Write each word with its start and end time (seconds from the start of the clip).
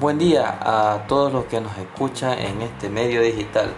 Buen 0.00 0.16
día 0.16 0.58
a 0.62 1.06
todos 1.08 1.30
los 1.30 1.44
que 1.44 1.60
nos 1.60 1.76
escuchan 1.76 2.38
en 2.38 2.62
este 2.62 2.88
medio 2.88 3.20
digital. 3.20 3.68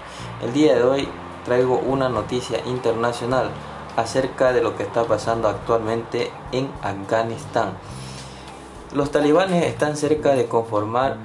El 0.41 0.53
día 0.53 0.77
de 0.77 0.85
hoy 0.85 1.09
traigo 1.45 1.81
una 1.81 2.09
noticia 2.09 2.61
internacional 2.65 3.51
acerca 3.97 4.53
de 4.53 4.63
lo 4.63 4.77
que 4.77 4.85
está 4.85 5.03
pasando 5.03 5.49
actualmente 5.49 6.31
en 6.53 6.71
Afganistán. 6.81 7.73
Los 8.93 9.11
talibanes 9.11 9.65
están 9.65 9.97
cerca 9.97 10.37
de 10.37 10.47
conformar 10.47 11.17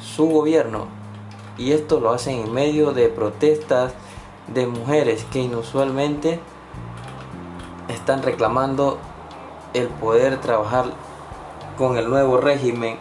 su 0.00 0.26
gobierno 0.28 0.88
y 1.56 1.70
esto 1.70 2.00
lo 2.00 2.10
hacen 2.10 2.40
en 2.40 2.52
medio 2.52 2.90
de 2.90 3.08
protestas 3.08 3.92
de 4.48 4.66
mujeres 4.66 5.24
que 5.30 5.38
inusualmente 5.38 6.40
están 7.86 8.24
reclamando 8.24 8.98
el 9.74 9.86
poder 9.86 10.40
trabajar 10.40 10.86
con 11.78 11.96
el 11.96 12.10
nuevo 12.10 12.38
régimen 12.38 12.98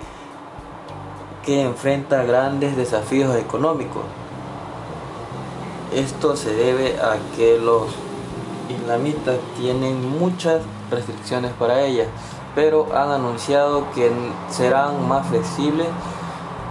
que 1.45 1.61
enfrenta 1.61 2.23
grandes 2.23 2.75
desafíos 2.75 3.35
económicos. 3.35 4.03
Esto 5.93 6.35
se 6.35 6.53
debe 6.53 6.99
a 7.01 7.17
que 7.35 7.57
los 7.57 7.87
islamistas 8.69 9.37
tienen 9.57 10.17
muchas 10.19 10.61
restricciones 10.91 11.51
para 11.53 11.81
ellas, 11.81 12.07
pero 12.55 12.87
han 12.95 13.11
anunciado 13.11 13.85
que 13.95 14.11
serán 14.49 15.07
más 15.07 15.27
flexibles 15.27 15.87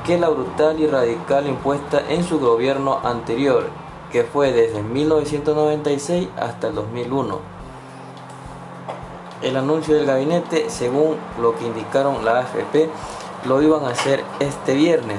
que 0.07 0.19
la 0.19 0.29
brutal 0.29 0.81
y 0.81 0.87
radical 0.87 1.47
impuesta 1.47 2.01
en 2.09 2.25
su 2.25 2.41
gobierno 2.41 3.01
anterior, 3.05 3.69
que 4.11 4.25
fue 4.25 4.53
desde 4.53 4.83
1996 4.83 6.29
hasta 6.41 6.69
el 6.69 6.75
2001. 6.77 7.39
El 9.43 9.57
anuncio 9.57 9.95
del 9.95 10.07
gabinete, 10.07 10.71
según 10.71 11.17
lo 11.41 11.57
que 11.57 11.67
indicaron 11.67 12.25
la 12.25 12.39
AFP, 12.41 12.89
lo 13.47 13.63
iban 13.63 13.85
a 13.85 13.91
hacer 13.91 14.25
este 14.41 14.75
viernes, 14.75 15.19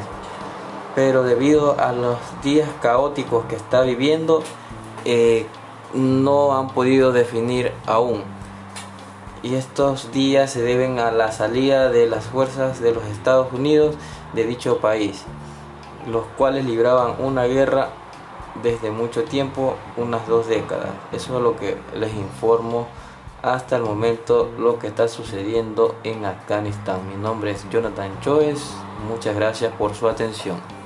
pero 0.95 1.23
debido 1.23 1.80
a 1.80 1.92
los 1.94 2.17
días 2.44 2.70
caóticos 2.81 3.45
que 3.45 3.56
está 3.56 3.81
viviendo, 3.81 4.44
eh, 5.06 5.45
no 5.94 6.58
han 6.58 6.70
podido 6.70 7.11
definir 7.11 7.72
aún. 7.86 8.23
Y 9.42 9.56
estos 9.56 10.11
días 10.11 10.52
se 10.52 10.61
deben 10.61 11.00
a 11.00 11.11
la 11.11 11.31
salida 11.31 11.89
de 11.89 12.08
las 12.08 12.26
fuerzas 12.26 12.81
de 12.81 12.94
los 12.94 13.06
Estados 13.06 13.53
Unidos 13.53 13.95
de 14.33 14.45
dicho 14.45 14.80
país, 14.80 15.23
los 16.08 16.26
cuales 16.38 16.66
libraban 16.66 17.16
una 17.20 17.45
guerra 17.45 17.89
desde 18.61 18.92
mucho 18.92 19.23
tiempo, 19.23 19.76
unas 19.95 20.28
dos 20.28 20.48
décadas. 20.48 20.89
Eso 21.14 21.38
es 21.38 21.44
lo 21.44 21.56
que 21.56 21.78
les 21.95 22.14
informo 22.14 22.88
hasta 23.42 23.78
el 23.78 23.84
momento 23.84 24.52
lo 24.58 24.80
que 24.80 24.88
está 24.88 25.08
sucediendo 25.08 25.95
en 26.04 26.26
Afganistán. 26.26 27.08
Mi 27.09 27.16
nombre 27.16 27.52
es 27.52 27.70
Jonathan 27.70 28.20
Choes, 28.22 28.72
muchas 29.08 29.36
gracias 29.36 29.73
por 29.73 29.94
su 29.95 30.08
atención. 30.08 30.78